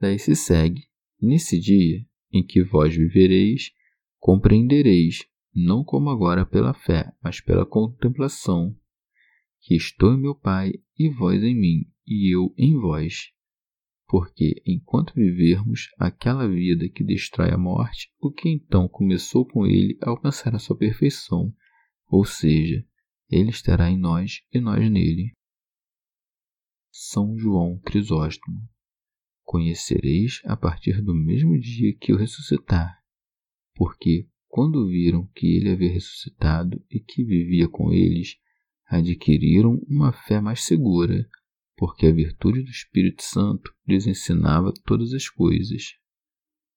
Daí 0.00 0.18
se 0.18 0.36
segue 0.36 0.88
Nesse 1.20 1.58
dia 1.58 2.06
em 2.32 2.46
que 2.46 2.62
vós 2.62 2.94
vivereis, 2.94 3.72
compreendereis, 4.20 5.26
não 5.52 5.82
como 5.82 6.10
agora 6.10 6.46
pela 6.46 6.72
fé, 6.72 7.12
mas 7.20 7.40
pela 7.40 7.66
contemplação, 7.66 8.76
que 9.60 9.74
estou 9.74 10.14
em 10.14 10.20
meu 10.20 10.36
Pai 10.36 10.72
e 10.96 11.08
vós 11.10 11.42
em 11.42 11.58
mim, 11.58 11.90
e 12.06 12.32
eu 12.32 12.54
em 12.56 12.78
vós. 12.78 13.32
Porque, 14.08 14.62
enquanto 14.64 15.12
vivermos 15.12 15.90
aquela 15.98 16.48
vida 16.48 16.88
que 16.88 17.04
destrói 17.04 17.52
a 17.52 17.58
morte, 17.58 18.10
o 18.18 18.32
que 18.32 18.48
então 18.48 18.88
começou 18.88 19.46
com 19.46 19.66
ele 19.66 19.98
alcançará 20.00 20.58
sua 20.58 20.78
perfeição, 20.78 21.54
ou 22.08 22.24
seja, 22.24 22.82
ele 23.28 23.50
estará 23.50 23.90
em 23.90 23.98
nós 23.98 24.40
e 24.50 24.58
nós 24.60 24.90
nele. 24.90 25.34
São 26.90 27.36
João 27.36 27.78
Crisóstomo 27.80 28.66
conhecereis 29.44 30.40
a 30.44 30.56
partir 30.56 31.02
do 31.02 31.14
mesmo 31.14 31.58
dia 31.60 31.94
que 31.94 32.12
o 32.12 32.16
ressuscitar. 32.16 33.02
Porque, 33.74 34.26
quando 34.46 34.88
viram 34.88 35.26
que 35.34 35.56
ele 35.56 35.70
havia 35.70 35.92
ressuscitado 35.92 36.82
e 36.90 36.98
que 36.98 37.22
vivia 37.22 37.68
com 37.68 37.92
eles, 37.92 38.38
adquiriram 38.86 39.78
uma 39.86 40.12
fé 40.12 40.40
mais 40.40 40.64
segura, 40.64 41.28
porque 41.78 42.06
a 42.06 42.12
virtude 42.12 42.62
do 42.62 42.70
Espírito 42.70 43.22
Santo 43.22 43.72
lhes 43.86 44.06
ensinava 44.06 44.74
todas 44.84 45.14
as 45.14 45.28
coisas. 45.28 45.94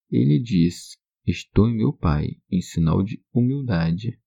Ele 0.09 0.39
disse: 0.39 0.95
Estou 1.25 1.67
em 1.67 1.75
meu 1.75 1.91
Pai, 1.91 2.37
em 2.49 2.61
sinal 2.61 3.01
de 3.01 3.19
humildade. 3.33 4.19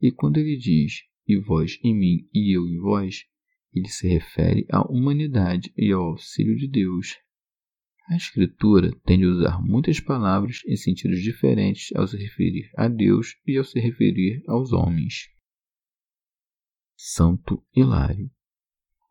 E 0.00 0.12
quando 0.12 0.38
ele 0.38 0.56
diz: 0.56 1.02
E 1.26 1.36
vós 1.40 1.78
em 1.82 1.92
mim 1.92 2.28
e 2.32 2.56
eu 2.56 2.66
em 2.68 2.78
vós, 2.78 3.24
ele 3.74 3.88
se 3.88 4.06
refere 4.06 4.64
à 4.70 4.82
humanidade 4.82 5.72
e 5.76 5.90
ao 5.90 6.02
auxílio 6.02 6.56
de 6.56 6.68
Deus, 6.68 7.16
a 8.08 8.16
Escritura 8.16 8.90
tende 9.04 9.24
a 9.24 9.28
usar 9.28 9.62
muitas 9.62 9.98
palavras 9.98 10.60
em 10.66 10.76
sentidos 10.76 11.20
diferentes 11.20 11.94
ao 11.96 12.06
se 12.06 12.16
referir 12.16 12.70
a 12.76 12.86
Deus 12.86 13.36
e 13.46 13.56
ao 13.56 13.64
se 13.64 13.80
referir 13.80 14.42
aos 14.46 14.72
homens. 14.72 15.30
Santo 16.96 17.64
Hilário. 17.74 18.30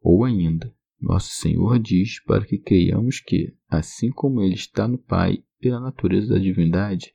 Ou 0.01 0.23
ainda, 0.23 0.75
Nosso 1.01 1.31
Senhor 1.31 1.79
diz 1.79 2.23
para 2.23 2.45
que 2.45 2.59
creiamos 2.59 3.19
que, 3.19 3.55
assim 3.67 4.11
como 4.11 4.41
Ele 4.41 4.53
está 4.53 4.87
no 4.87 4.97
Pai 4.97 5.43
pela 5.59 5.79
natureza 5.79 6.35
da 6.35 6.39
divindade, 6.39 7.13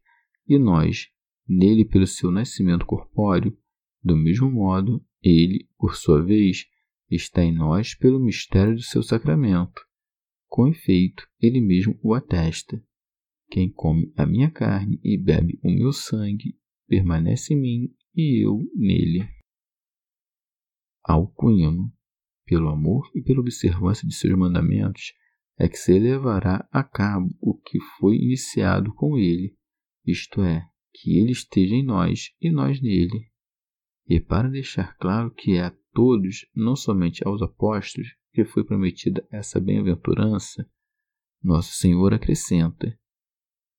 e 0.48 0.58
nós, 0.58 1.08
nele 1.48 1.84
pelo 1.84 2.06
seu 2.06 2.30
nascimento 2.30 2.84
corpóreo, 2.84 3.56
do 4.02 4.16
mesmo 4.16 4.50
modo, 4.50 5.04
Ele, 5.22 5.68
por 5.78 5.96
sua 5.96 6.22
vez, 6.22 6.66
está 7.10 7.42
em 7.42 7.52
nós 7.52 7.94
pelo 7.94 8.18
mistério 8.18 8.74
do 8.74 8.82
seu 8.82 9.02
sacramento 9.02 9.86
com 10.56 10.68
efeito, 10.68 11.28
ele 11.38 11.60
mesmo 11.60 11.98
o 12.02 12.14
atesta. 12.14 12.82
Quem 13.50 13.70
come 13.70 14.10
a 14.16 14.24
minha 14.24 14.50
carne 14.50 14.98
e 15.04 15.18
bebe 15.18 15.58
o 15.62 15.70
meu 15.70 15.92
sangue 15.92 16.58
permanece 16.88 17.52
em 17.52 17.60
mim 17.60 17.94
e 18.14 18.42
eu 18.42 18.66
nele. 18.74 19.28
Alcuino, 21.04 21.92
pelo 22.46 22.68
amor 22.68 23.10
e 23.14 23.20
pela 23.20 23.40
observância 23.40 24.06
de 24.06 24.14
seus 24.14 24.38
mandamentos, 24.38 25.12
é 25.58 25.68
que 25.68 25.76
se 25.76 25.98
levará 25.98 26.66
a 26.70 26.84
cabo 26.84 27.28
o 27.40 27.54
que 27.54 27.80
foi 27.98 28.16
iniciado 28.16 28.94
com 28.94 29.18
ele, 29.18 29.56
isto 30.06 30.42
é, 30.42 30.66
que 30.94 31.18
ele 31.18 31.32
esteja 31.32 31.74
em 31.74 31.84
nós 31.84 32.30
e 32.40 32.50
nós 32.50 32.80
nele. 32.80 33.30
E 34.06 34.20
para 34.20 34.48
deixar 34.48 34.96
claro 34.96 35.30
que 35.32 35.56
é 35.56 35.64
a 35.64 35.76
todos, 35.92 36.46
não 36.54 36.76
somente 36.76 37.26
aos 37.26 37.42
apóstolos, 37.42 38.08
que 38.32 38.44
foi 38.44 38.64
prometida 38.64 39.26
essa 39.30 39.58
bem-aventurança, 39.58 40.68
nosso 41.42 41.72
Senhor 41.72 42.12
acrescenta: 42.12 42.98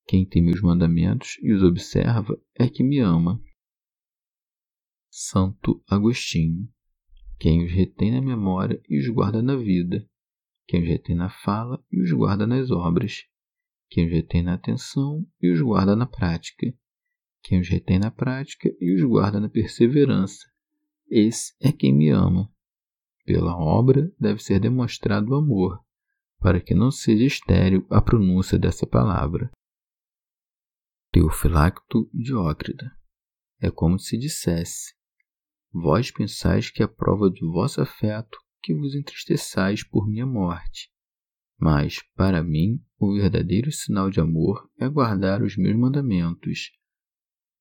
Quem 0.07 0.25
tem 0.25 0.43
meus 0.43 0.61
mandamentos 0.61 1.37
e 1.41 1.53
os 1.53 1.63
observa 1.63 2.39
é 2.55 2.67
que 2.67 2.83
me 2.83 2.99
ama. 2.99 3.41
Santo 5.09 5.83
Agostinho. 5.87 6.67
Quem 7.39 7.63
os 7.65 7.71
retém 7.71 8.11
na 8.11 8.21
memória 8.21 8.81
e 8.89 8.99
os 8.99 9.07
guarda 9.09 9.41
na 9.41 9.55
vida. 9.55 10.07
Quem 10.67 10.81
os 10.81 10.87
retém 10.87 11.15
na 11.15 11.29
fala 11.29 11.83
e 11.91 12.01
os 12.01 12.11
guarda 12.11 12.47
nas 12.47 12.71
obras. 12.71 13.25
Quem 13.89 14.05
os 14.05 14.11
retém 14.11 14.41
na 14.43 14.55
atenção 14.55 15.25
e 15.41 15.51
os 15.51 15.61
guarda 15.61 15.95
na 15.95 16.05
prática. 16.05 16.73
Quem 17.43 17.59
os 17.59 17.69
retém 17.69 17.99
na 17.99 18.11
prática 18.11 18.69
e 18.81 18.93
os 18.95 19.03
guarda 19.03 19.39
na 19.39 19.49
perseverança. 19.49 20.45
Esse 21.09 21.55
é 21.61 21.71
quem 21.71 21.95
me 21.95 22.09
ama. 22.09 22.51
Pela 23.23 23.55
obra 23.55 24.11
deve 24.19 24.41
ser 24.41 24.59
demonstrado 24.59 25.31
o 25.31 25.35
amor, 25.35 25.79
para 26.39 26.59
que 26.59 26.73
não 26.73 26.91
seja 26.91 27.23
estéril 27.23 27.85
a 27.89 28.01
pronúncia 28.01 28.57
dessa 28.57 28.87
palavra. 28.87 29.51
Teofilacto 31.11 32.09
Diócrida. 32.13 32.91
É 33.61 33.71
como 33.71 33.97
se 33.97 34.17
dissesse: 34.17 34.93
Vós 35.79 36.09
pensais 36.09 36.71
que 36.71 36.81
é 36.81 36.87
prova 36.87 37.29
do 37.29 37.51
vosso 37.51 37.79
afeto 37.79 38.39
que 38.63 38.73
vos 38.73 38.95
entristeçais 38.95 39.83
por 39.83 40.07
minha 40.09 40.25
morte. 40.25 40.89
Mas, 41.59 42.01
para 42.15 42.43
mim, 42.43 42.83
o 42.97 43.13
verdadeiro 43.13 43.71
sinal 43.71 44.09
de 44.09 44.19
amor 44.19 44.67
é 44.79 44.89
guardar 44.89 45.43
os 45.43 45.55
meus 45.55 45.77
mandamentos. 45.77 46.71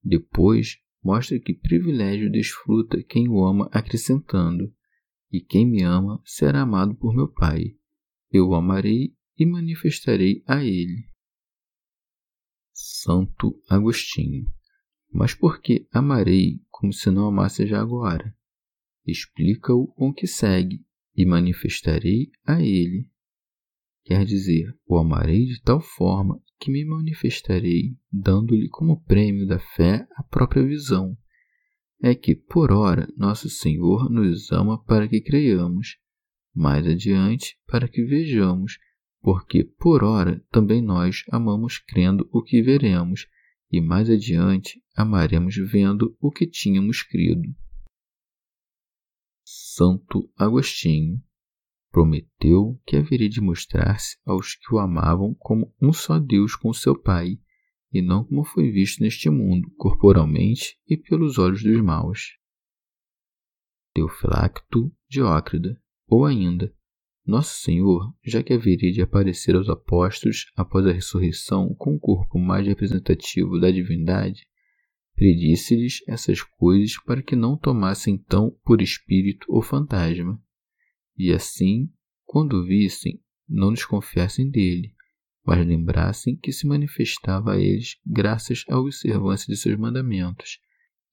Depois, 0.03 0.79
mostra 1.05 1.39
que 1.39 1.53
privilégio 1.53 2.33
desfruta 2.33 3.03
quem 3.03 3.29
o 3.29 3.45
ama, 3.45 3.69
acrescentando: 3.71 4.75
E 5.31 5.39
quem 5.39 5.67
me 5.67 5.83
ama 5.83 6.23
será 6.25 6.63
amado 6.63 6.95
por 6.95 7.15
meu 7.15 7.29
Pai. 7.29 7.77
Eu 8.31 8.49
o 8.49 8.55
amarei 8.55 9.15
e 9.39 9.45
manifestarei 9.45 10.43
a 10.47 10.65
ele. 10.65 11.07
Santo 12.73 13.63
Agostinho. 13.69 14.56
Mas 15.17 15.35
por 15.35 15.63
que 15.63 15.89
amarei 15.91 16.61
como 16.69 16.93
se 16.93 17.11
não 17.11 17.29
amasse 17.29 17.67
já 17.67 17.81
agora? 17.81 18.37
Explica-o 19.07 19.87
com 19.87 20.11
o 20.11 20.13
que 20.13 20.27
segue, 20.27 20.85
e 21.17 21.25
manifestarei 21.25 22.31
a 22.47 22.61
ele. 22.61 23.11
Quer 24.05 24.27
dizer, 24.27 24.77
o 24.87 24.99
amarei 24.99 25.47
de 25.47 25.63
tal 25.63 25.81
forma 25.81 26.39
que 26.61 26.71
me 26.71 26.85
manifestarei, 26.85 27.97
dando-lhe 28.13 28.69
como 28.69 29.03
prêmio 29.05 29.47
da 29.47 29.59
fé 29.59 30.07
a 30.17 30.23
própria 30.23 30.63
visão. 30.63 31.17
É 32.03 32.15
que, 32.15 32.35
por 32.35 32.71
ora, 32.71 33.09
nosso 33.17 33.49
Senhor 33.49 34.11
nos 34.11 34.53
ama 34.53 34.85
para 34.85 35.09
que 35.09 35.23
creiamos, 35.23 35.97
mais 36.55 36.87
adiante, 36.87 37.59
para 37.67 37.89
que 37.89 38.05
vejamos, 38.05 38.79
porque, 39.23 39.65
por 39.65 40.05
ora, 40.05 40.45
também 40.51 40.83
nós 40.83 41.25
amamos 41.33 41.79
crendo 41.79 42.29
o 42.31 42.43
que 42.43 42.61
veremos, 42.61 43.27
e 43.71 43.81
mais 43.81 44.09
adiante 44.09 44.83
amaremos 44.95 45.55
vendo 45.57 46.17
o 46.21 46.31
que 46.31 46.47
tínhamos 46.47 47.03
crido. 47.03 47.55
Santo 49.45 50.31
Agostinho 50.37 51.23
prometeu 51.91 52.81
que 52.87 52.97
haveria 52.97 53.29
de 53.29 53.41
mostrar-se 53.41 54.19
aos 54.27 54.55
que 54.55 54.75
o 54.75 54.79
amavam 54.79 55.35
como 55.39 55.75
um 55.81 55.93
só 55.93 56.19
Deus 56.19 56.55
com 56.55 56.73
seu 56.73 57.01
Pai, 57.01 57.39
e 57.93 58.03
não 58.03 58.25
como 58.25 58.45
foi 58.45 58.71
visto 58.71 59.03
neste 59.03 59.31
mundo, 59.31 59.71
corporalmente 59.77 60.79
e 60.87 60.97
pelos 60.97 61.39
olhos 61.39 61.63
dos 61.63 61.81
maus. 61.81 62.37
Teofilacto 63.95 64.95
Diócrida, 65.09 65.81
ou 66.07 66.27
ainda, 66.27 66.76
Nosso 67.27 67.61
Senhor, 67.61 68.15
já 68.25 68.41
que 68.41 68.53
haveria 68.53 68.93
de 68.93 69.03
aparecer 69.03 69.57
aos 69.57 69.69
apóstolos 69.69 70.47
após 70.57 70.87
a 70.87 70.93
ressurreição 70.93 71.75
com 71.75 71.95
um 71.95 71.99
corpo 71.99 72.39
mais 72.39 72.65
representativo 72.65 73.59
da 73.59 73.69
divindade, 73.69 74.47
predisse-lhes 75.17 76.07
essas 76.07 76.41
coisas 76.41 76.97
para 77.03 77.21
que 77.21 77.35
não 77.35 77.57
tomassem 77.57 78.17
tão 78.17 78.57
por 78.65 78.81
espírito 78.81 79.45
ou 79.49 79.61
fantasma. 79.61 80.41
E 81.17 81.33
assim, 81.33 81.91
quando 82.25 82.59
o 82.59 82.65
vissem, 82.65 83.21
não 83.49 83.73
desconfiassem 83.73 84.49
dele, 84.49 84.95
mas 85.45 85.67
lembrassem 85.67 86.37
que 86.37 86.53
se 86.53 86.65
manifestava 86.65 87.55
a 87.55 87.61
eles 87.61 87.97
graças 88.07 88.63
à 88.69 88.79
observância 88.79 89.53
de 89.53 89.59
seus 89.59 89.77
mandamentos, 89.77 90.61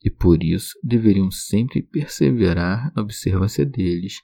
e 0.03 0.11
por 0.11 0.43
isso 0.43 0.77
deveriam 0.83 1.31
sempre 1.31 1.81
perseverar 1.81 2.93
na 2.95 3.01
observância 3.01 3.65
deles, 3.65 4.21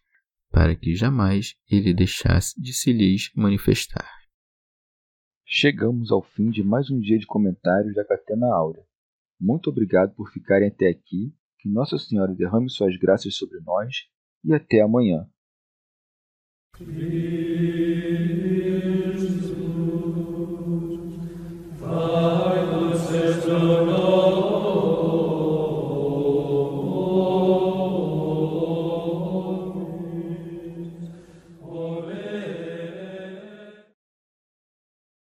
para 0.52 0.76
que 0.76 0.96
jamais 0.96 1.56
ele 1.70 1.94
deixasse 1.94 2.60
de 2.60 2.74
se 2.74 2.92
lhes 2.92 3.32
manifestar. 3.36 4.10
Chegamos 5.46 6.12
ao 6.12 6.22
fim 6.22 6.50
de 6.50 6.64
mais 6.64 6.92
um 6.92 7.00
dia 7.00 7.18
de 7.18 7.26
comentários 7.26 7.96
da 7.96 8.06
Catena 8.06 8.48
Áurea. 8.54 8.84
Muito 9.40 9.70
obrigado 9.70 10.14
por 10.14 10.30
ficarem 10.32 10.68
até 10.68 10.90
aqui, 10.90 11.34
que 11.60 11.70
Nossa 11.70 11.98
Senhora 11.98 12.36
derrame 12.36 12.70
suas 12.70 12.96
graças 12.98 13.36
sobre 13.36 13.60
nós 13.62 13.96
e 14.44 14.54
até 14.54 14.82
amanhã. 14.82 15.28